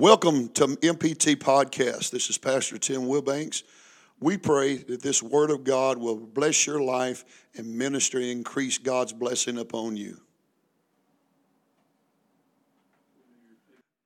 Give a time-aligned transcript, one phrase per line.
[0.00, 2.12] Welcome to MPT Podcast.
[2.12, 3.64] This is Pastor Tim Wilbanks.
[4.20, 7.24] We pray that this Word of God will bless your life
[7.56, 10.20] and ministry, and increase God's blessing upon you.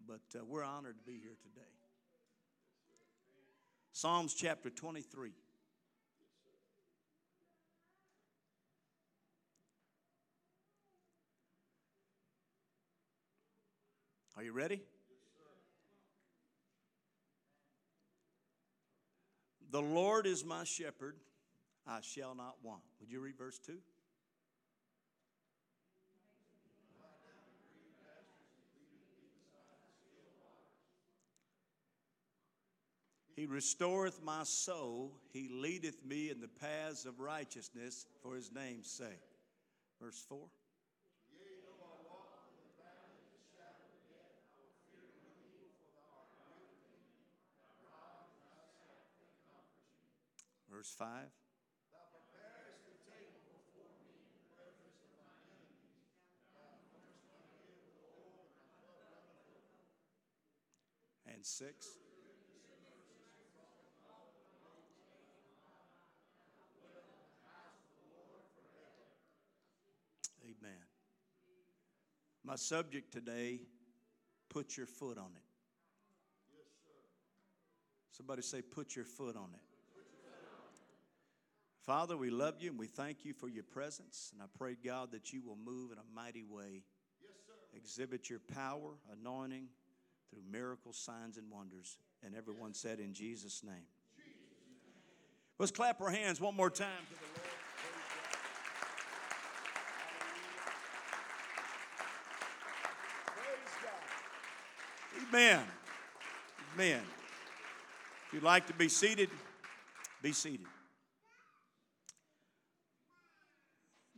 [0.08, 1.68] But uh, we're honored to be here today.
[3.92, 5.32] Psalms chapter 23.
[14.38, 14.80] Are you ready?
[19.72, 21.16] The Lord is my shepherd,
[21.86, 22.82] I shall not want.
[23.00, 23.78] Would you read verse 2?
[33.34, 35.18] He restoreth my soul.
[35.32, 39.08] He leadeth me in the paths of righteousness for his name's sake.
[39.98, 40.38] Verse 4.
[50.82, 51.08] Verse 5.
[61.32, 61.86] And 6.
[70.42, 70.72] Amen.
[72.44, 73.60] My subject today
[74.48, 75.42] put your foot on it.
[78.10, 79.71] Somebody say, put your foot on it.
[81.82, 84.30] Father, we love you and we thank you for your presence.
[84.32, 86.84] And I pray, God, that you will move in a mighty way.
[87.20, 87.32] Yes,
[87.74, 89.66] Exhibit your power, anointing
[90.30, 91.98] through miracles, signs, and wonders.
[92.24, 93.86] And everyone said, In Jesus' name.
[95.58, 97.48] Let's clap our hands one more time to the Lord.
[105.28, 105.64] Amen.
[106.74, 107.02] Amen.
[108.28, 109.30] If you'd like to be seated,
[110.22, 110.66] be seated.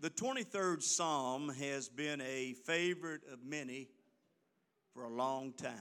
[0.05, 3.89] The 23rd Psalm has been a favorite of many
[4.93, 5.73] for a long time.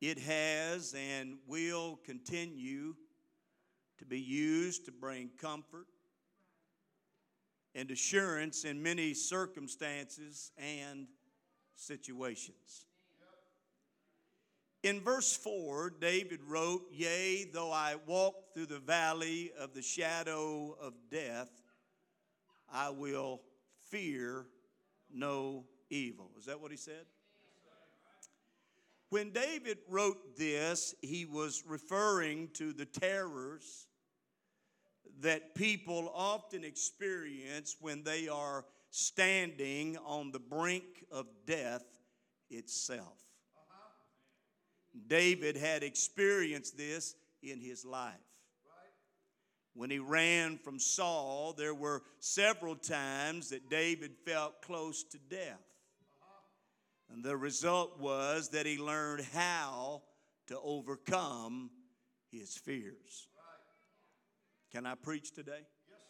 [0.00, 2.94] It has and will continue
[3.98, 5.88] to be used to bring comfort
[7.74, 11.08] and assurance in many circumstances and
[11.74, 12.86] situations.
[14.84, 20.76] In verse 4, David wrote, Yea, though I walk through the valley of the shadow
[20.80, 21.63] of death,
[22.72, 23.40] I will
[23.90, 24.46] fear
[25.12, 26.30] no evil.
[26.38, 27.06] Is that what he said?
[29.10, 33.86] When David wrote this, he was referring to the terrors
[35.20, 41.84] that people often experience when they are standing on the brink of death
[42.50, 43.22] itself.
[43.56, 43.88] Uh-huh.
[45.06, 48.14] David had experienced this in his life.
[49.74, 55.60] When he ran from Saul, there were several times that David felt close to death.
[57.12, 60.02] And the result was that he learned how
[60.46, 61.70] to overcome
[62.30, 63.28] his fears.
[64.72, 65.60] Can I preach today?
[65.88, 66.00] Yes,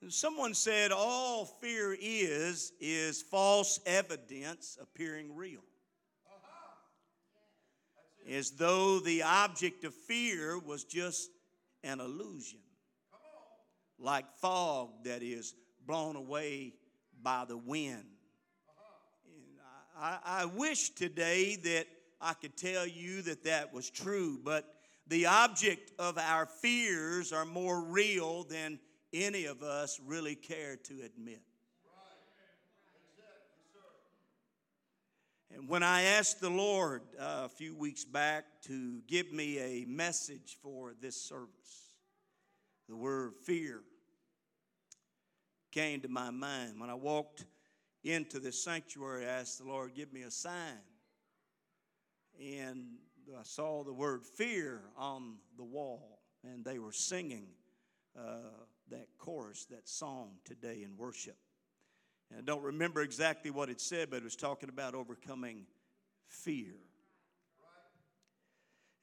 [0.00, 0.10] sir.
[0.10, 5.62] Someone said all fear is is false evidence appearing real.
[6.26, 6.76] Uh-huh.
[8.28, 11.30] As though the object of fear was just
[11.84, 12.60] an illusion,
[13.98, 15.54] like fog that is
[15.86, 16.74] blown away
[17.22, 18.04] by the wind.
[19.98, 21.86] I, I wish today that
[22.20, 24.64] I could tell you that that was true, but
[25.06, 28.78] the object of our fears are more real than
[29.12, 31.42] any of us really care to admit.
[35.54, 39.84] And when I asked the Lord uh, a few weeks back to give me a
[39.86, 41.90] message for this service,
[42.88, 43.80] the word fear
[45.70, 46.80] came to my mind.
[46.80, 47.44] When I walked
[48.02, 50.80] into the sanctuary, I asked the Lord, give me a sign.
[52.40, 52.86] And
[53.38, 57.46] I saw the word fear on the wall, and they were singing
[58.18, 58.38] uh,
[58.90, 61.36] that chorus, that song today in worship.
[62.32, 65.66] And I don't remember exactly what it said, but it was talking about overcoming
[66.26, 66.74] fear.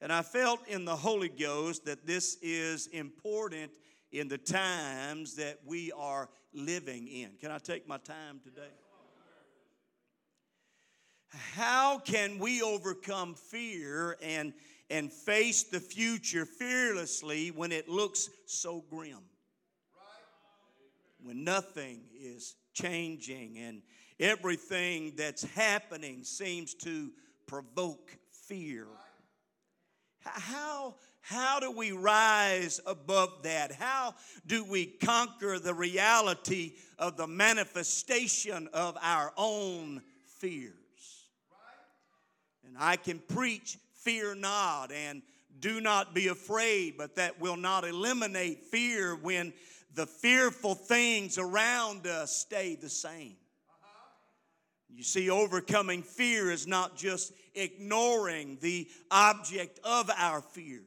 [0.00, 3.70] And I felt in the Holy Ghost that this is important
[4.12, 7.32] in the times that we are living in.
[7.40, 8.72] Can I take my time today?
[11.28, 14.52] How can we overcome fear and,
[14.88, 19.20] and face the future fearlessly when it looks so grim?
[21.22, 23.82] When nothing is changing and
[24.18, 27.10] everything that's happening seems to
[27.46, 28.16] provoke
[28.46, 28.86] fear.
[30.22, 33.72] How, how do we rise above that?
[33.72, 34.14] How
[34.46, 40.02] do we conquer the reality of the manifestation of our own
[40.38, 40.74] fears?
[42.66, 45.22] And I can preach, fear not, and
[45.58, 49.52] do not be afraid, but that will not eliminate fear when
[49.94, 53.36] the fearful things around us stay the same.
[53.68, 54.10] Uh-huh.
[54.88, 60.84] You see, overcoming fear is not just ignoring the object of our fears.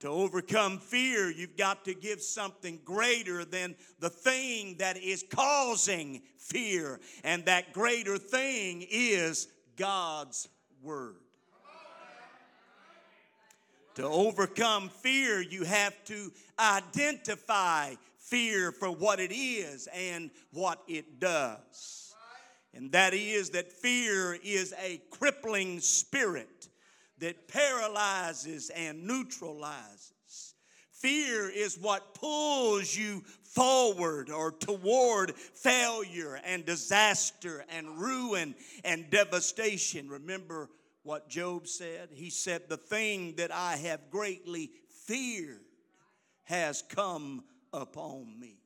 [0.00, 6.20] To overcome fear, you've got to give something greater than the thing that is causing
[6.36, 7.00] fear.
[7.24, 10.48] And that greater thing is God's
[10.82, 11.16] Word.
[13.96, 21.18] To overcome fear, you have to identify fear for what it is and what it
[21.18, 22.14] does.
[22.74, 26.68] And that is that fear is a crippling spirit
[27.18, 30.12] that paralyzes and neutralizes.
[30.92, 38.54] Fear is what pulls you forward or toward failure and disaster and ruin
[38.84, 40.10] and devastation.
[40.10, 40.68] Remember
[41.06, 42.08] what Job said?
[42.12, 44.72] He said, The thing that I have greatly
[45.06, 45.60] feared
[46.44, 48.58] has come upon me.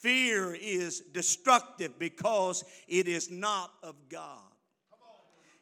[0.00, 4.38] Fear is destructive because it is not of God.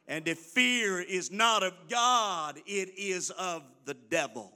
[0.09, 4.53] And if fear is not of God, it is of the devil.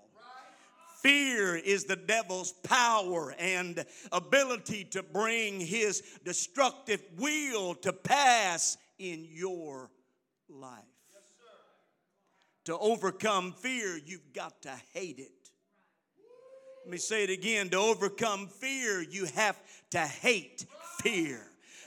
[1.03, 9.25] Fear is the devil's power and ability to bring his destructive will to pass in
[9.31, 9.89] your
[10.49, 10.85] life.
[12.65, 15.51] To overcome fear, you've got to hate it.
[16.85, 17.69] Let me say it again.
[17.71, 19.61] To overcome fear, you have
[19.91, 20.67] to hate
[20.99, 21.41] fear.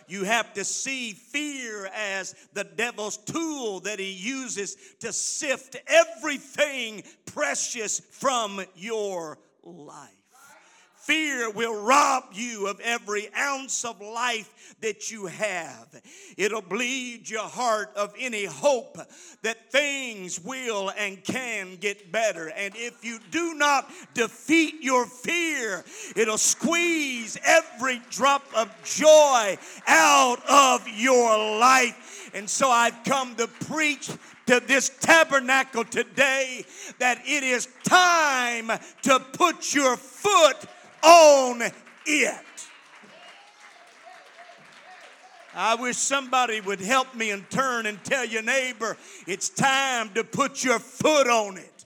[0.07, 7.03] You have to see fear as the devil's tool that he uses to sift everything
[7.25, 10.18] precious from your life.
[11.09, 15.87] Fear will rob you of every ounce of life that you have.
[16.37, 18.95] It'll bleed your heart of any hope
[19.41, 22.49] that things will and can get better.
[22.49, 25.83] And if you do not defeat your fear,
[26.15, 29.57] it'll squeeze every drop of joy
[29.87, 32.29] out of your life.
[32.35, 34.11] And so I've come to preach
[34.45, 36.65] to this tabernacle today
[36.99, 38.69] that it is time
[39.01, 40.67] to put your foot
[41.03, 41.73] on it.
[45.61, 48.97] I wish somebody would help me and turn and tell your neighbor
[49.27, 51.85] it's time to put your foot on it.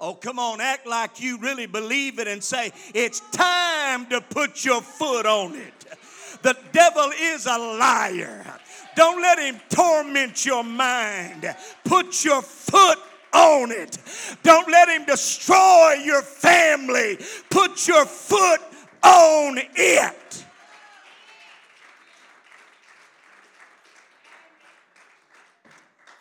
[0.00, 4.64] Oh, come on, act like you really believe it and say, It's time to put
[4.64, 5.84] your foot on it.
[6.42, 8.44] The devil is a liar.
[8.96, 11.54] Don't let him torment your mind.
[11.84, 12.98] Put your foot
[13.34, 13.98] on it.
[14.42, 17.18] Don't let him destroy your family.
[17.50, 18.60] Put your foot
[19.02, 20.44] on it.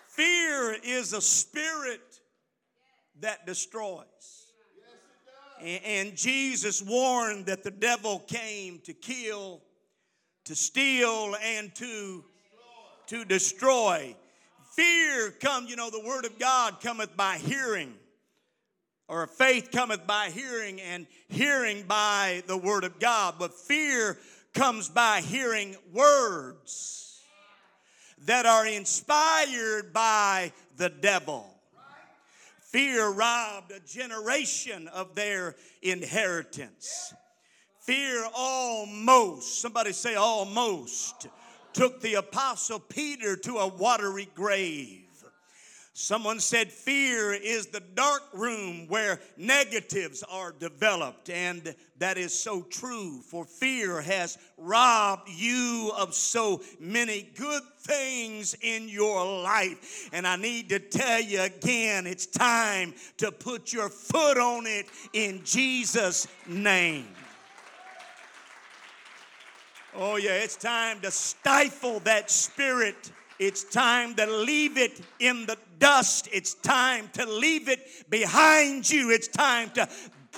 [0.08, 2.20] Fear is a spirit
[3.22, 4.04] that destroys.
[5.62, 9.62] And Jesus warned that the devil came to kill,
[10.44, 12.26] to steal, and to,
[13.08, 14.16] to destroy.
[14.76, 17.94] Fear come, you know, the word of God cometh by hearing,
[19.08, 23.36] or faith cometh by hearing, and hearing by the word of God.
[23.38, 24.18] But fear
[24.54, 27.22] comes by hearing words
[28.26, 31.54] that are inspired by the devil.
[32.62, 37.14] Fear robbed a generation of their inheritance.
[37.82, 41.28] Fear almost, somebody say almost
[41.74, 45.00] took the apostle Peter to a watery grave.
[45.96, 52.64] Someone said fear is the dark room where negatives are developed, and that is so
[52.64, 60.10] true, for fear has robbed you of so many good things in your life.
[60.12, 64.88] And I need to tell you again it's time to put your foot on it
[65.14, 67.06] in Jesus' name.
[69.96, 73.12] Oh, yeah, it's time to stifle that spirit.
[73.38, 76.28] It's time to leave it in the dust.
[76.32, 79.12] It's time to leave it behind you.
[79.12, 79.88] It's time to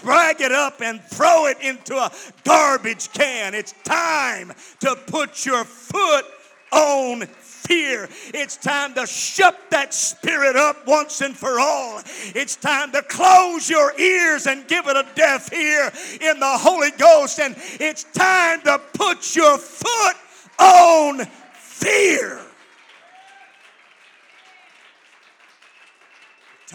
[0.01, 2.11] drag it up and throw it into a
[2.43, 3.53] garbage can.
[3.53, 6.25] It's time to put your foot
[6.73, 7.23] on
[7.55, 8.09] fear.
[8.33, 12.01] It's time to shut that spirit up once and for all.
[12.35, 16.91] It's time to close your ears and give it a deaf ear in the Holy
[16.91, 17.39] Ghost.
[17.39, 20.15] And it's time to put your foot
[20.59, 22.41] on fear.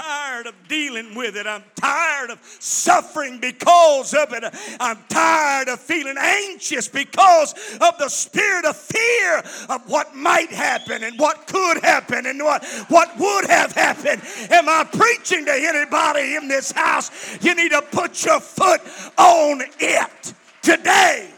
[0.00, 1.46] Tired of dealing with it.
[1.46, 4.44] I'm tired of suffering because of it.
[4.80, 11.02] I'm tired of feeling anxious because of the spirit of fear of what might happen
[11.02, 14.22] and what could happen and what, what would have happened.
[14.50, 17.10] Am I preaching to anybody in this house?
[17.42, 18.80] You need to put your foot
[19.18, 21.28] on it today.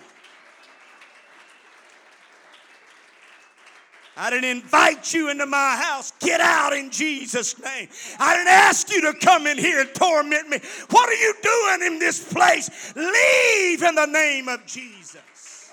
[4.23, 6.13] I didn't invite you into my house.
[6.21, 7.89] Get out in Jesus' name.
[8.21, 10.59] I didn't ask you to come in here and torment me.
[10.91, 12.95] What are you doing in this place?
[12.95, 15.73] Leave in the name of Jesus.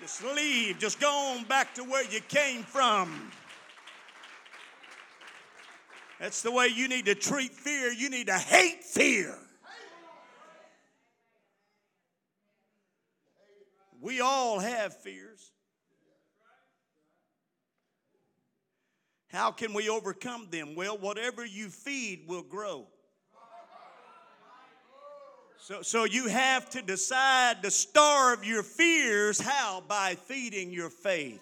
[0.00, 0.80] Just leave.
[0.80, 3.30] Just go on back to where you came from.
[6.18, 7.92] That's the way you need to treat fear.
[7.92, 9.38] You need to hate fear.
[14.00, 15.52] We all have fears.
[19.34, 20.76] How can we overcome them?
[20.76, 22.86] Well, whatever you feed will grow.
[25.58, 29.40] So, so you have to decide to starve your fears.
[29.40, 29.82] How?
[29.88, 31.40] By feeding your faith.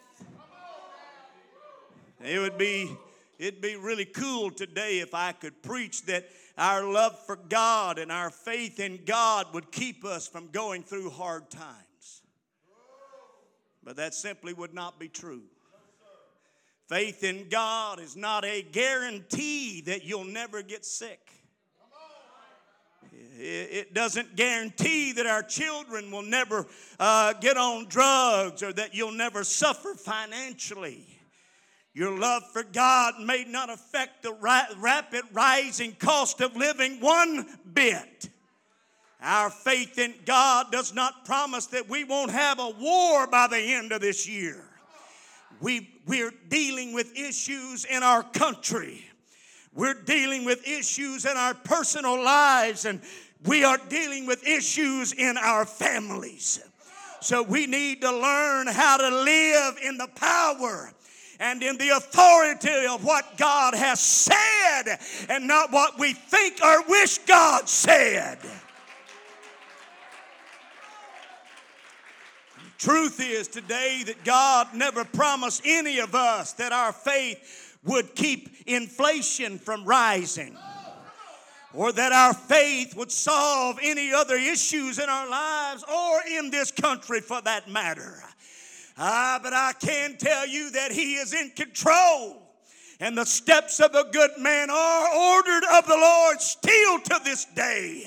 [2.24, 2.96] It would be
[3.38, 6.24] it'd be really cool today if I could preach that
[6.56, 11.10] our love for God and our faith in God would keep us from going through
[11.10, 12.22] hard times.
[13.82, 15.42] But that simply would not be true.
[16.92, 21.26] Faith in God is not a guarantee that you'll never get sick.
[23.38, 26.66] It doesn't guarantee that our children will never
[27.00, 31.06] uh, get on drugs or that you'll never suffer financially.
[31.94, 34.34] Your love for God may not affect the
[34.78, 38.28] rapid rising cost of living one bit.
[39.22, 43.56] Our faith in God does not promise that we won't have a war by the
[43.56, 44.62] end of this year
[45.62, 49.04] we, we're dealing with issues in our country.
[49.74, 53.00] We're dealing with issues in our personal lives, and
[53.46, 56.60] we are dealing with issues in our families.
[57.20, 60.92] So we need to learn how to live in the power
[61.38, 66.82] and in the authority of what God has said and not what we think or
[66.88, 68.38] wish God said.
[72.82, 78.48] Truth is today that God never promised any of us that our faith would keep
[78.66, 80.58] inflation from rising
[81.72, 86.72] or that our faith would solve any other issues in our lives or in this
[86.72, 88.20] country for that matter.
[88.98, 92.42] Ah, but I can tell you that He is in control.
[92.98, 97.44] And the steps of a good man are ordered of the Lord still to this
[97.44, 98.06] day.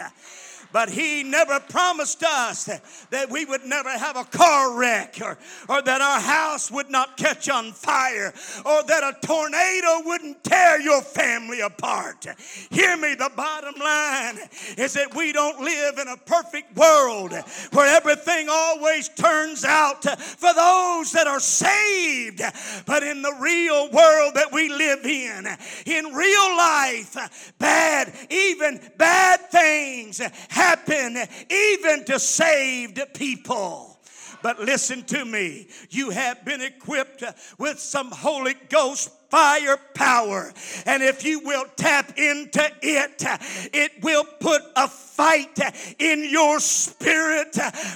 [0.71, 2.69] But He never promised us
[3.09, 5.37] that we would never have a car wreck or,
[5.69, 8.33] or that our house would not catch on fire
[8.65, 12.25] or that a tornado wouldn't tear your family apart.
[12.69, 14.39] Hear me, the bottom line
[14.77, 17.33] is that we don't live in a perfect world
[17.71, 22.41] where everything always turns out for those that are saved.
[22.85, 25.47] But in the real world that we live in,
[25.85, 30.21] in real life, bad, even bad things
[30.55, 31.17] happen
[31.51, 33.99] even to saved people.
[34.41, 35.67] But listen to me.
[35.89, 37.23] You have been equipped
[37.57, 40.53] with some Holy Ghost fire power.
[40.85, 43.25] And if you will tap into it,
[43.73, 45.59] it will put a fight
[45.99, 47.51] in your spirit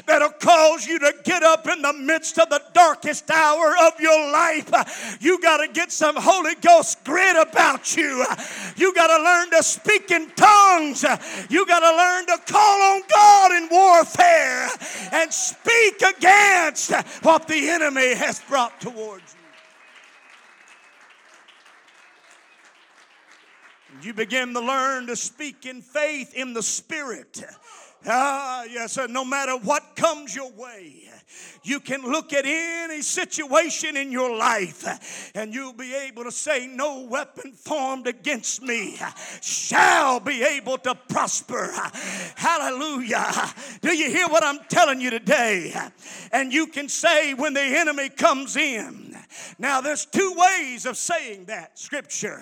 [0.05, 4.31] that'll cause you to get up in the midst of the darkest hour of your
[4.33, 5.17] life.
[5.21, 8.25] You got to get some Holy Ghost grit about you.
[8.75, 11.05] You got to learn to speak in tongues.
[11.49, 14.67] You got to learn to call on God in warfare
[15.13, 16.91] and speak against
[17.23, 19.39] what the enemy has brought towards you.
[24.01, 27.43] You begin to learn to speak in faith in the Spirit.
[28.05, 28.97] Ah, yes.
[29.09, 31.08] No matter what comes your way,
[31.63, 36.67] you can look at any situation in your life and you'll be able to say,
[36.67, 38.97] No weapon formed against me
[39.41, 41.71] shall be able to prosper.
[42.35, 43.53] Hallelujah.
[43.81, 45.73] Do you hear what I'm telling you today?
[46.31, 49.15] And you can say, When the enemy comes in,
[49.57, 52.41] now there's two ways of saying that scripture.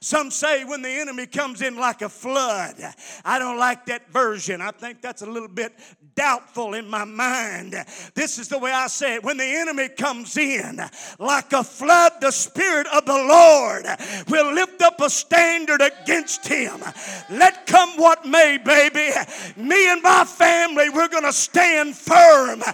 [0.00, 2.76] Some say, When the enemy comes in like a flood.
[3.24, 4.60] I don't like that version.
[4.60, 5.72] I think that's a little bit
[6.18, 7.76] doubtful in my mind.
[8.14, 9.22] This is the way I say it.
[9.22, 10.80] When the enemy comes in
[11.20, 13.86] like a flood, the Spirit of the Lord
[14.28, 16.82] will lift up a standard against him.
[17.30, 19.10] Let come what may, baby.
[19.56, 22.64] Me and my family, we're going to stand firm.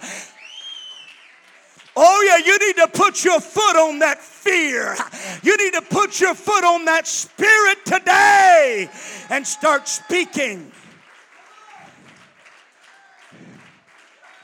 [1.97, 4.97] Oh, yeah, you need to put your foot on that fear.
[5.43, 8.89] You need to put your foot on that spirit today
[9.29, 10.73] and start speaking.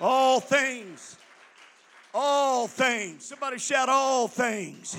[0.01, 1.17] All things.
[2.13, 3.25] All things.
[3.27, 4.97] Somebody shout, all things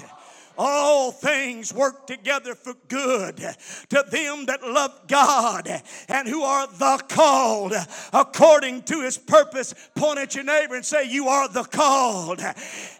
[0.57, 5.67] all things work together for good to them that love God
[6.07, 7.73] and who are the called
[8.13, 9.73] according to his purpose.
[9.95, 12.41] Point at your neighbor and say, You are the called,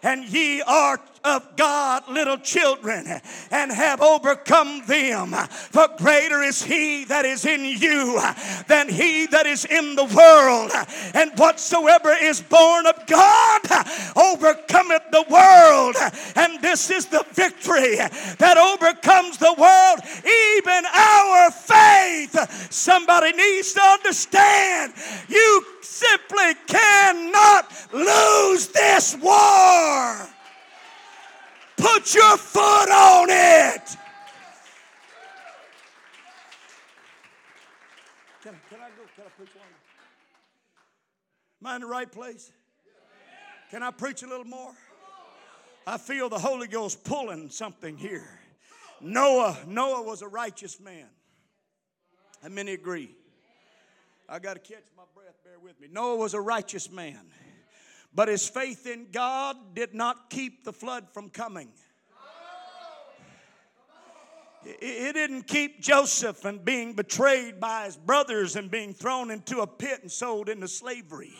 [0.02, 3.06] and ye are of God, little children,
[3.50, 5.32] and have overcome them.
[5.32, 8.20] For greater is he that is in you
[8.68, 10.72] than he that is in the world.
[11.14, 13.60] And whatsoever is born of God
[14.16, 15.96] overcometh the world.
[16.36, 17.96] And this is the victory
[18.38, 22.70] that overcomes the world, even our faith.
[22.70, 24.92] Somebody needs to understand
[25.28, 30.28] you simply cannot lose this war.
[31.82, 33.96] Put your foot on it.
[38.40, 39.02] Can, can I go?
[39.16, 39.66] Can I preach one?
[41.60, 42.52] Am I in the right place?
[43.72, 44.72] Can I preach a little more?
[45.84, 48.28] I feel the Holy Ghost pulling something here.
[49.00, 51.06] Noah, Noah was a righteous man.
[52.44, 53.16] How many agree?
[54.28, 55.88] I got to catch my breath, bear with me.
[55.90, 57.20] Noah was a righteous man.
[58.14, 61.70] But his faith in God did not keep the flood from coming.
[64.64, 69.66] It didn't keep Joseph from being betrayed by his brothers and being thrown into a
[69.66, 71.32] pit and sold into slavery.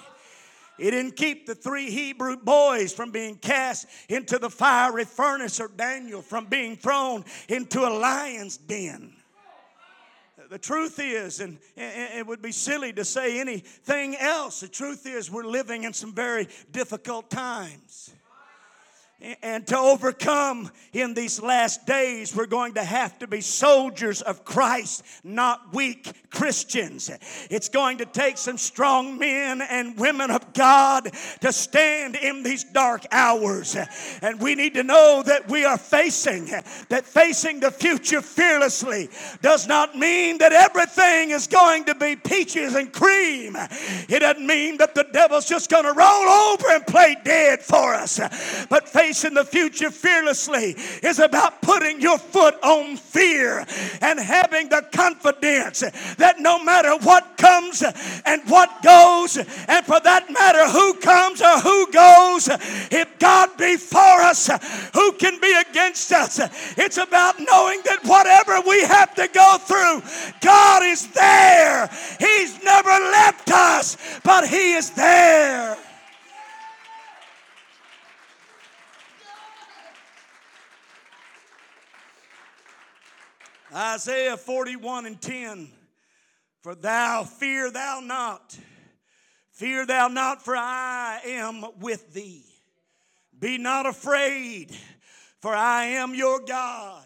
[0.78, 5.68] It didn't keep the three Hebrew boys from being cast into the fiery furnace or
[5.68, 9.14] Daniel from being thrown into a lion's den.
[10.52, 15.30] The truth is, and it would be silly to say anything else, the truth is,
[15.30, 18.12] we're living in some very difficult times.
[19.40, 24.44] And to overcome in these last days, we're going to have to be soldiers of
[24.44, 27.10] Christ, not weak Christians.
[27.50, 32.64] It's going to take some strong men and women of God to stand in these
[32.64, 33.76] dark hours.
[34.22, 36.46] And we need to know that we are facing,
[36.88, 39.10] that facing the future fearlessly
[39.42, 43.56] does not mean that everything is going to be peaches and cream.
[44.08, 47.94] It doesn't mean that the devil's just going to roll over and play dead for
[47.94, 48.18] us.
[48.68, 53.66] But facing the future fearlessly is about putting your foot on fear
[54.00, 55.82] and having the confidence
[56.22, 57.82] that no matter what comes
[58.24, 62.48] and what goes, and for that matter, who comes or who goes,
[62.92, 64.46] if God be for us,
[64.94, 66.38] who can be against us?
[66.78, 70.02] It's about knowing that whatever we have to go through,
[70.40, 71.90] God is there.
[72.20, 75.76] He's never left us, but He is there.
[83.74, 85.81] Isaiah 41 and 10.
[86.62, 88.56] For thou fear thou not,
[89.50, 92.44] fear thou not, for I am with thee.
[93.36, 94.70] Be not afraid,
[95.40, 97.04] for I am your God.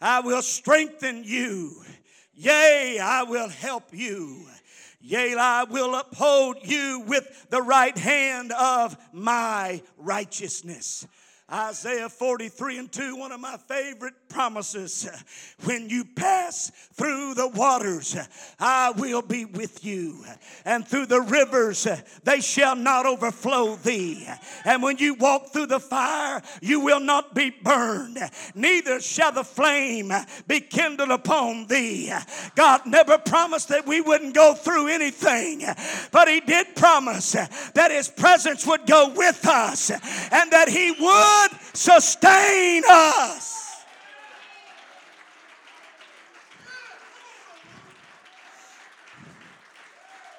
[0.00, 1.82] I will strengthen you.
[2.32, 4.46] Yea, I will help you.
[5.00, 11.06] Yea, I will uphold you with the right hand of my righteousness.
[11.52, 15.08] Isaiah 43 and 2, one of my favorite promises.
[15.64, 18.16] When you pass through the waters,
[18.58, 20.24] I will be with you.
[20.64, 21.86] And through the rivers,
[22.24, 24.26] they shall not overflow thee.
[24.64, 28.18] And when you walk through the fire, you will not be burned,
[28.54, 30.12] neither shall the flame
[30.48, 32.10] be kindled upon thee.
[32.54, 35.62] God never promised that we wouldn't go through anything,
[36.10, 41.39] but He did promise that His presence would go with us and that He would
[41.74, 43.60] sustain us.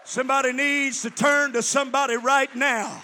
[0.04, 3.02] Somebody needs to turn to somebody right now.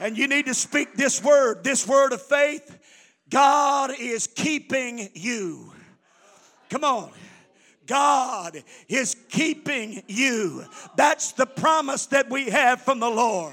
[0.00, 2.78] And you need to speak this word, this word of faith.
[3.28, 5.72] God is keeping you.
[6.70, 7.10] Come on.
[7.86, 10.64] God is keeping you.
[10.96, 13.52] That's the promise that we have from the Lord.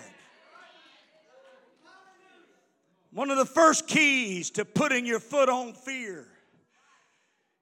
[3.16, 6.28] One of the first keys to putting your foot on fear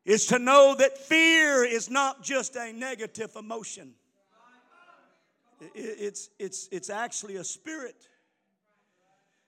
[0.04, 3.94] is to know that fear is not just a negative emotion.
[5.76, 8.08] It's, it's, it's actually a spirit.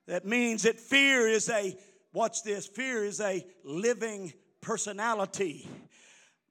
[0.06, 1.76] That means that fear is a,
[2.13, 5.68] watch this, fear is a living personality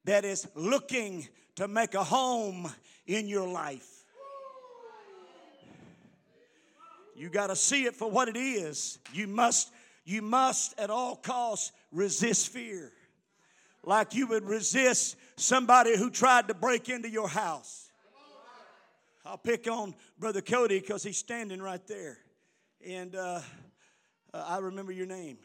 [0.03, 2.69] that is looking to make a home
[3.07, 3.94] in your life.
[7.14, 8.98] You got to see it for what it is.
[9.12, 9.70] You must
[10.05, 12.92] you must at all costs resist fear.
[13.83, 17.90] Like you would resist somebody who tried to break into your house.
[19.24, 22.18] I'll pick on Brother Cody because he's standing right there.
[22.87, 23.40] And uh,
[24.35, 25.38] uh, I remember your name.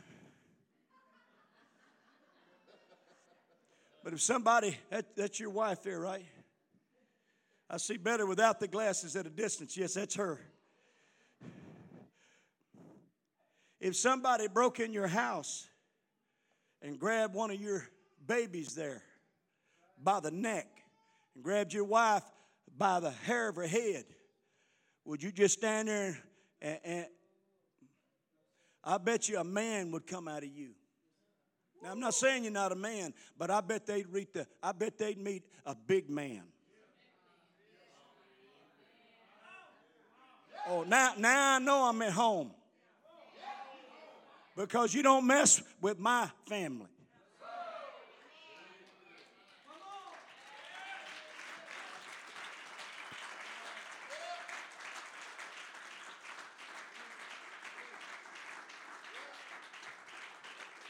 [4.03, 6.25] But if somebody, that, that's your wife there, right?
[7.69, 9.77] I see better without the glasses at a distance.
[9.77, 10.41] Yes, that's her.
[13.79, 15.67] If somebody broke in your house
[16.81, 17.87] and grabbed one of your
[18.27, 19.01] babies there
[20.01, 20.67] by the neck
[21.35, 22.23] and grabbed your wife
[22.77, 24.03] by the hair of her head,
[25.05, 26.17] would you just stand there
[26.61, 27.05] and, and
[28.83, 30.71] I bet you a man would come out of you.
[31.81, 34.73] Now I'm not saying you're not a man, but I bet they'd read the I
[34.73, 36.43] bet they'd meet a big man.
[40.67, 42.51] Oh, now, now I know I'm at home
[44.59, 46.85] because you don't mess with my family.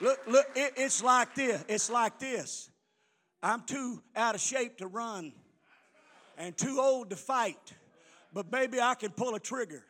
[0.02, 1.64] Look, look, it, it's like this.
[1.68, 2.72] It's like this.
[3.44, 5.32] I'm too out of shape to run
[6.40, 7.76] and too old to fight,
[8.34, 9.84] but maybe I can pull a trigger.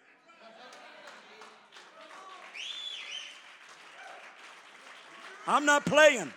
[5.47, 6.31] I'm not playing.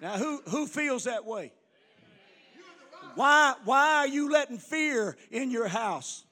[0.00, 1.52] Now, who, who feels that way?
[3.16, 6.24] Why, why are you letting fear in your house?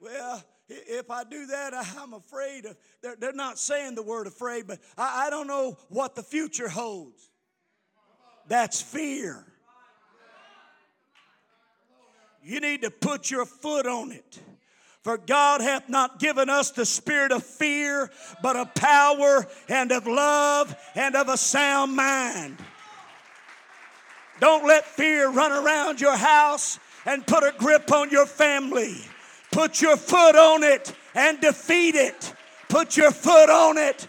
[0.00, 2.76] Well, if I do that, I'm afraid of.
[3.02, 6.68] They're, they're not saying the word afraid, but I, I don't know what the future
[6.68, 7.30] holds.
[8.48, 9.44] That's fear.
[12.42, 14.40] You need to put your foot on it.
[15.02, 18.10] For God hath not given us the spirit of fear,
[18.42, 22.56] but of power and of love and of a sound mind.
[24.40, 28.96] Don't let fear run around your house and put a grip on your family.
[29.52, 32.34] Put your foot on it and defeat it.
[32.68, 34.06] Put your foot on it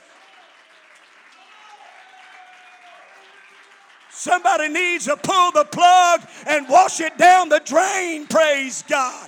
[4.21, 9.27] Somebody needs to pull the plug and wash it down the drain, praise God.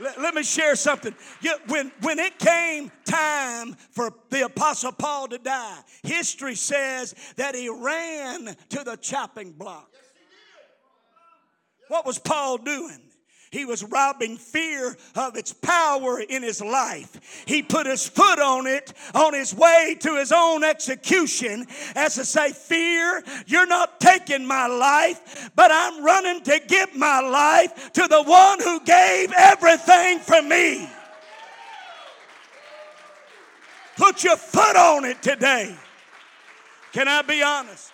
[0.00, 1.14] Let, let me share something.
[1.68, 7.68] When, when it came time for the Apostle Paul to die, history says that he
[7.68, 9.88] ran to the chopping block.
[11.86, 13.07] What was Paul doing?
[13.50, 17.44] He was robbing fear of its power in his life.
[17.46, 22.24] He put his foot on it on his way to his own execution as to
[22.24, 28.06] say, Fear, you're not taking my life, but I'm running to give my life to
[28.06, 30.88] the one who gave everything for me.
[33.96, 35.74] Put your foot on it today.
[36.92, 37.92] Can I be honest?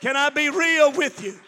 [0.00, 1.38] Can I be real with you?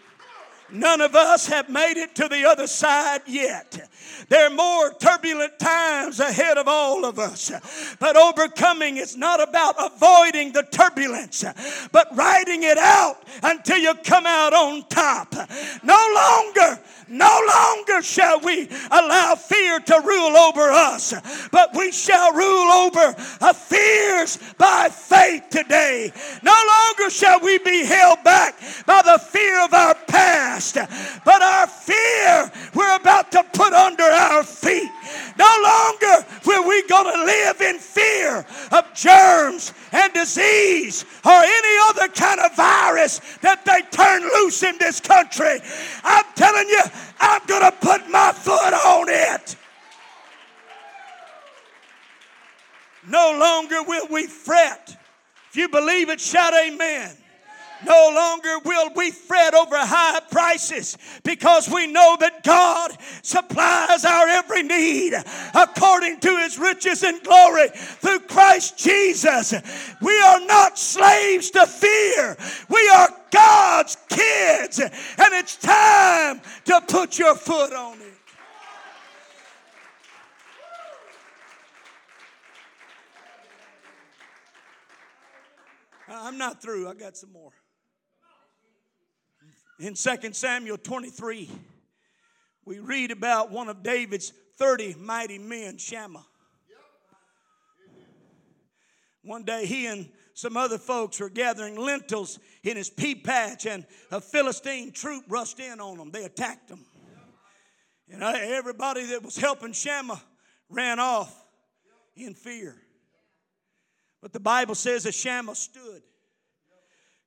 [0.73, 3.91] None of us have made it to the other side yet.
[4.29, 7.53] There are more turbulent times ahead of all of us.
[7.99, 11.45] But overcoming is not about avoiding the turbulence,
[11.93, 15.35] but riding it out until you come out on top.
[15.83, 16.81] No longer,
[17.13, 21.13] no longer shall we allow fear to rule over us,
[21.51, 23.13] but we shall rule over
[23.53, 26.11] fears by faith today.
[26.43, 30.77] No longer shall we be held back by the fear of our past,
[31.25, 34.91] but our fear we're about to put under our feet.
[35.39, 41.79] No longer will we go to live in fear of germs and disease or any
[41.89, 45.61] other kind of virus that they turn loose in this country.
[46.05, 46.83] I'm telling you,
[47.21, 49.57] I'm going to put my foot on it.
[53.09, 54.97] No longer will we fret.
[55.51, 57.17] If you believe it, shout amen.
[57.87, 62.93] No longer will we fret over high prices because we know that God
[63.23, 65.15] supplies our every need
[65.55, 69.55] according to his riches and glory through Christ Jesus.
[70.01, 72.37] We are not slaves to fear.
[72.69, 78.13] We are God's kids, and it's time to put your foot on it.
[86.09, 86.89] I'm not through.
[86.89, 87.53] I got some more.
[89.83, 91.51] In 2 Samuel 23,
[92.65, 96.25] we read about one of David's 30 mighty men, Shammah.
[99.25, 103.85] One day he and some other folks were gathering lentils in his pea patch, and
[104.13, 106.13] a Philistine troop rushed in on them.
[106.13, 106.85] They attacked them.
[108.09, 110.23] And uh, everybody that was helping Shammah
[110.69, 111.35] ran off
[112.15, 112.77] in fear.
[114.21, 116.03] But the Bible says that Shammah stood.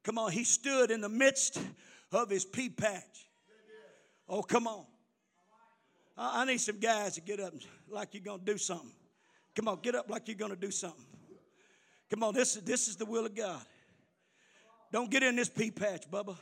[0.06, 1.60] Come on, he stood in the midst
[2.12, 3.28] of his pea patch.
[4.28, 4.86] Oh, come on.
[6.18, 7.54] I need some guys to get up
[7.90, 8.92] like you're going to do something.
[9.56, 11.06] Come on, get up like you're going to do something.
[12.10, 13.62] Come on, this, this is the will of God.
[14.92, 16.38] Don't get in this pea patch, Bubba.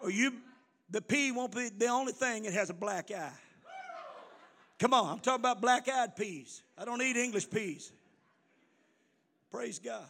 [0.00, 0.34] Or you,
[0.90, 3.32] the pea won't be the only thing that has a black eye.
[4.78, 6.62] Come on, I'm talking about black eyed peas.
[6.76, 7.92] I don't eat English peas.
[9.50, 10.08] Praise God.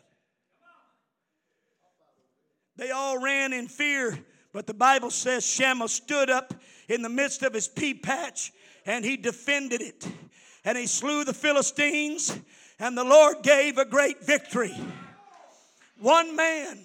[2.77, 4.19] They all ran in fear,
[4.53, 6.55] but the Bible says Shammah stood up
[6.89, 8.53] in the midst of his pea patch
[8.85, 10.07] and he defended it.
[10.65, 12.39] And he slew the Philistines,
[12.79, 14.75] and the Lord gave a great victory.
[15.99, 16.79] One man,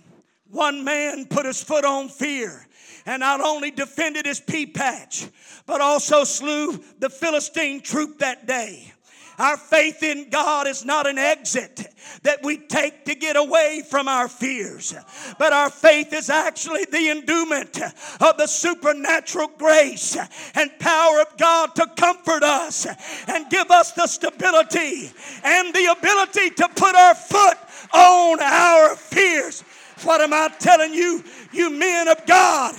[0.49, 2.67] one man put his foot on fear
[3.05, 5.27] and not only defended his pea patch,
[5.65, 8.91] but also slew the Philistine troop that day.
[9.37, 14.07] Our faith in God is not an exit that we take to get away from
[14.07, 14.95] our fears,
[15.37, 17.79] but our faith is actually the endowment
[18.19, 20.17] of the supernatural grace
[20.55, 22.87] and power of God to comfort us
[23.27, 25.11] and give us the stability
[25.43, 27.57] and the ability to put our foot
[27.93, 29.61] on our fears.
[30.03, 32.75] What am I telling you, you men of God?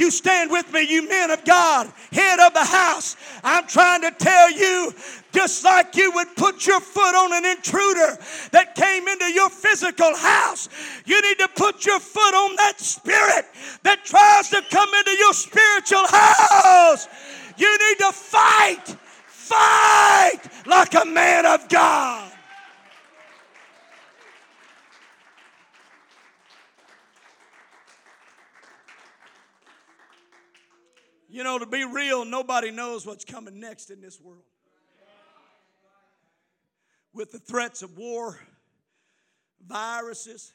[0.00, 3.16] You stand with me, you men of God, head of the house.
[3.44, 4.94] I'm trying to tell you,
[5.30, 8.16] just like you would put your foot on an intruder
[8.52, 10.70] that came into your physical house,
[11.04, 13.44] you need to put your foot on that spirit
[13.82, 17.06] that tries to come into your spiritual house.
[17.58, 22.29] You need to fight, fight like a man of God.
[31.40, 34.42] You know, to be real, nobody knows what's coming next in this world.
[37.14, 38.38] With the threats of war,
[39.66, 40.52] viruses,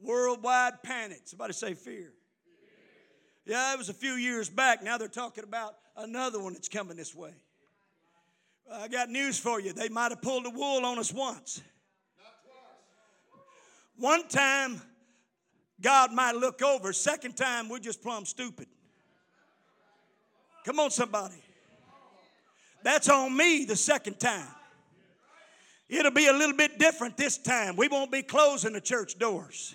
[0.00, 1.20] worldwide panic.
[1.26, 2.12] Somebody say fear.
[3.44, 4.82] Yeah, it was a few years back.
[4.82, 7.30] Now they're talking about another one that's coming this way.
[8.72, 9.72] I got news for you.
[9.72, 11.62] They might have pulled the wool on us once.
[13.96, 14.82] One time,
[15.80, 16.92] God might look over.
[16.92, 18.66] Second time, we're just plumb stupid.
[20.64, 21.42] Come on, somebody.
[22.82, 24.48] That's on me the second time.
[25.88, 27.76] It'll be a little bit different this time.
[27.76, 29.74] We won't be closing the church doors.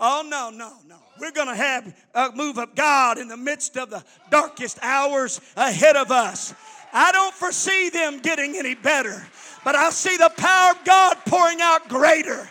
[0.00, 0.96] Oh, no, no, no.
[1.20, 5.40] We're going to have a move of God in the midst of the darkest hours
[5.56, 6.54] ahead of us.
[6.92, 9.24] I don't foresee them getting any better,
[9.64, 12.48] but I see the power of God pouring out greater.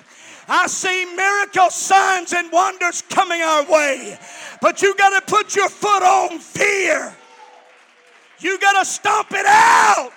[0.47, 4.17] I see miracle signs and wonders coming our way.
[4.61, 7.15] But you got to put your foot on fear.
[8.39, 10.11] You got to stomp it out.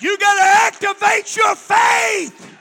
[0.00, 2.56] You got to activate your faith.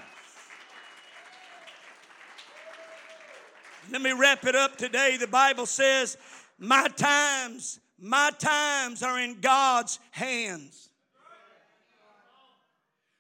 [3.92, 5.18] Let me wrap it up today.
[5.18, 6.18] The Bible says,
[6.60, 10.90] My times, my times are in God's hands.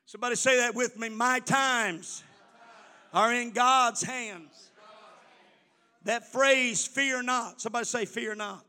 [0.05, 1.09] Somebody say that with me.
[1.09, 2.23] My times
[3.13, 4.69] are in God's hands.
[6.05, 7.61] That phrase, fear not.
[7.61, 8.65] Somebody say, fear not.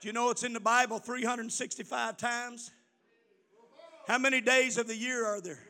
[0.00, 2.70] Do you know it's in the Bible 365 times?
[4.06, 5.62] How many days of the year are there?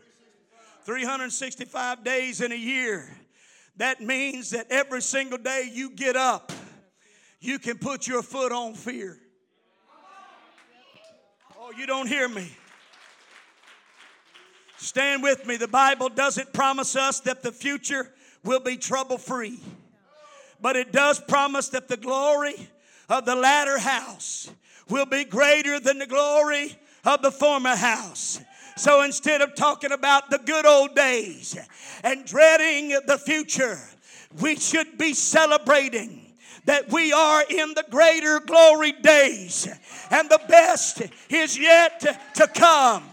[0.85, 3.09] 365 days in a year.
[3.77, 6.53] That means that every single day you get up,
[7.41, 9.19] you can put your foot on fear.
[11.59, 12.51] Oh, you don't hear me.
[14.81, 15.57] Stand with me.
[15.59, 18.11] The Bible doesn't promise us that the future
[18.43, 19.61] will be trouble free,
[20.59, 22.55] but it does promise that the glory
[23.11, 24.51] of the latter house
[24.89, 28.41] will be greater than the glory of the former house.
[28.79, 31.59] So instead of talking about the good old days
[32.03, 33.79] and dreading the future,
[34.41, 36.33] we should be celebrating
[36.65, 39.69] that we are in the greater glory days
[40.11, 42.01] and the best is yet
[42.37, 43.05] to come.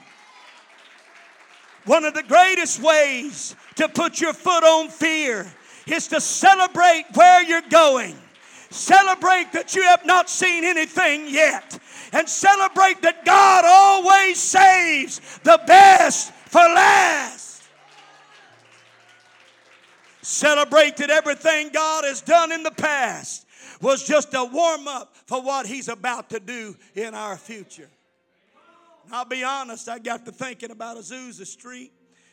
[1.88, 5.52] One of the greatest ways to put your foot on fear
[5.88, 8.16] is to celebrate where you're going
[8.70, 11.80] Celebrate that you have not seen anything yet.
[12.12, 17.64] And celebrate that God always saves the best for last.
[20.22, 23.46] Celebrate that everything God has done in the past
[23.82, 27.90] was just a warm up for what He's about to do in our future.
[29.12, 31.92] I'll be honest, I got to thinking about Azusa Street,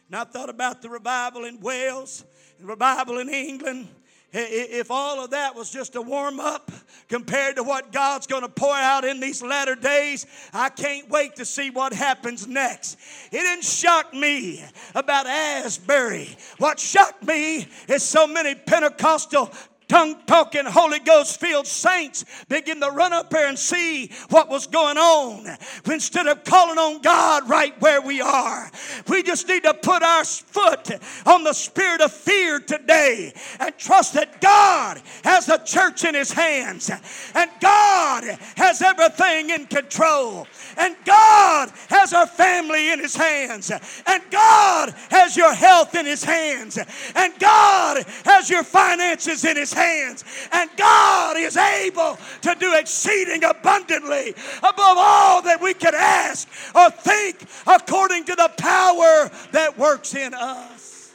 [0.09, 2.25] and I thought about the revival in Wales,
[2.59, 3.89] and revival in England,
[4.37, 6.73] if all of that was just a warm up
[7.09, 11.37] compared to what God's going to pour out in these latter days, I can't wait
[11.37, 12.99] to see what happens next.
[13.31, 14.65] It didn't shock me
[14.97, 16.37] about Asbury.
[16.59, 19.53] What shocked me is so many Pentecostal
[19.89, 24.67] tongue talking, Holy Ghost filled saints begin to run up there and see what was
[24.67, 25.47] going on.
[25.87, 28.71] Instead of calling on God right where we are,
[29.09, 30.91] we just need to put our foot
[31.27, 36.33] on the spirit of fear today and trust that God has the church in His
[36.33, 36.91] hands
[37.35, 38.25] and God
[38.57, 45.37] has everything in control and God has our family in His hands and God has
[45.37, 46.79] your health in His hands
[47.15, 50.25] and God has your finances in His hands.
[50.53, 56.91] And God is able to do exceeding abundantly above all that we can ask or
[56.91, 61.13] think according to the power that works in us.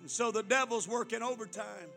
[0.00, 1.88] And so the devil's working overtime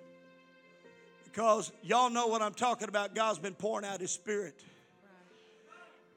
[1.23, 3.15] because y'all know what I'm talking about.
[3.15, 4.63] God's been pouring out his spirit.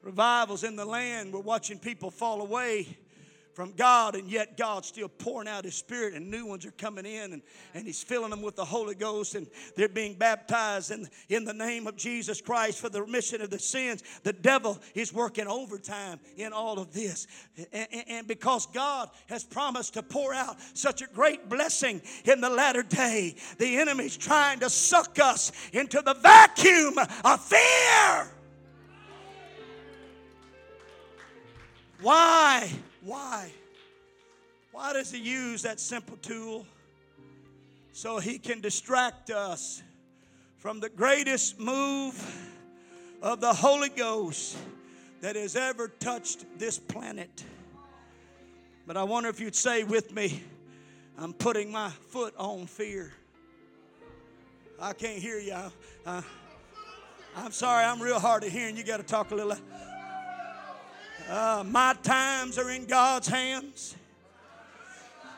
[0.03, 1.33] Revivals in the land.
[1.33, 2.97] We're watching people fall away
[3.57, 7.07] from God, and yet God's still pouring out His Spirit, and new ones are coming
[7.07, 7.41] in, and,
[7.73, 11.55] and He's filling them with the Holy Ghost, and they're being baptized in, in the
[11.55, 14.03] name of Jesus Christ for the remission of the sins.
[14.21, 17.25] The devil is working overtime in all of this.
[17.73, 22.51] And, and because God has promised to pour out such a great blessing in the
[22.51, 26.93] latter day, the enemy's trying to suck us into the vacuum
[27.25, 28.31] of fear.
[32.03, 32.69] Why?
[33.01, 33.51] Why?
[34.71, 36.65] Why does he use that simple tool?
[37.91, 39.81] So he can distract us
[40.57, 42.15] from the greatest move
[43.21, 44.57] of the Holy Ghost
[45.21, 47.43] that has ever touched this planet.
[48.85, 50.43] But I wonder if you'd say with me,
[51.17, 53.11] I'm putting my foot on fear.
[54.79, 55.55] I can't hear you.
[56.05, 56.23] I,
[57.35, 58.77] am sorry, I'm real hard of hearing.
[58.77, 59.57] You got to talk a little.
[61.29, 63.95] Uh, my times are in God's hands.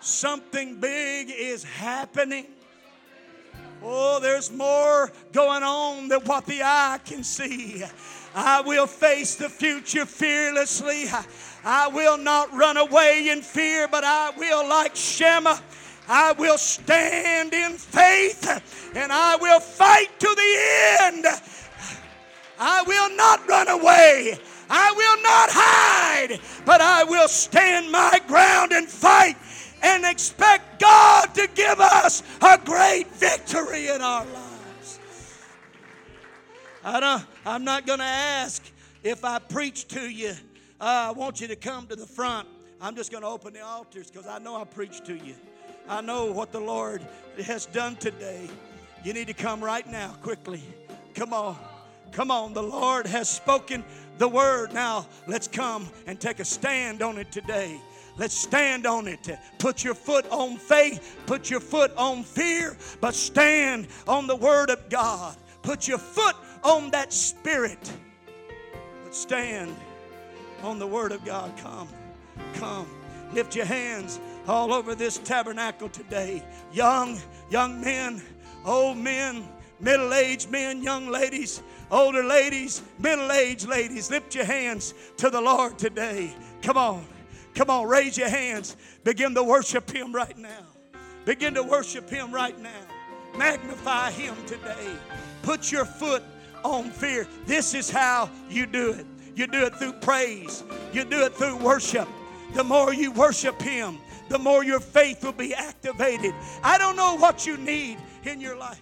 [0.02, 2.46] Something big is happening.
[3.82, 7.84] Oh, there's more going on than what the eye can see.
[8.36, 11.06] I will face the future fearlessly.
[11.66, 15.60] I will not run away in fear, but I will, like Shammah,
[16.08, 21.26] I will stand in faith and I will fight to the end.
[22.60, 24.40] I will not run away.
[24.70, 29.36] I will not hide, but I will stand my ground and fight
[29.82, 35.00] and expect God to give us a great victory in our lives.
[36.84, 38.64] I don't, I'm not going to ask
[39.04, 40.34] if I preach to you.
[40.80, 42.48] Uh, I want you to come to the front.
[42.82, 45.36] I'm just going to open the altars because I know I preached to you.
[45.88, 47.06] I know what the Lord
[47.44, 48.50] has done today.
[49.04, 50.62] You need to come right now, quickly.
[51.16, 51.58] Come on.
[52.12, 52.54] Come on.
[52.54, 53.84] The Lord has spoken
[54.20, 54.74] the word.
[54.74, 57.82] Now, let's come and take a stand on it today.
[58.18, 59.30] Let's stand on it.
[59.58, 64.70] Put your foot on faith, put your foot on fear, but stand on the word
[64.70, 65.36] of God.
[65.64, 67.92] Put your foot on that spirit,
[69.06, 69.76] but stand
[70.62, 71.56] on the word of God.
[71.58, 71.88] Come,
[72.56, 72.88] come.
[73.32, 76.44] Lift your hands all over this tabernacle today.
[76.74, 78.22] Young, young men,
[78.66, 79.48] old men,
[79.80, 81.62] middle aged men, young ladies
[81.92, 86.34] older ladies, middle aged ladies, lift your hands to the Lord today.
[86.62, 87.06] Come on.
[87.56, 88.78] Come on, raise your hands.
[89.04, 90.66] Begin to worship Him right now.
[91.26, 92.82] Begin to worship Him right now.
[93.38, 94.96] Magnify Him today.
[95.42, 96.24] Put your foot
[96.64, 97.28] on fear.
[97.46, 99.06] This is how you do it.
[99.36, 102.08] You do it through praise, you do it through worship.
[102.54, 106.34] The more you worship Him, the more your faith will be activated.
[106.64, 108.82] I don't know what you need in your life.